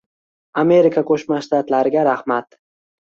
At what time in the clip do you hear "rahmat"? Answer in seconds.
2.09-2.59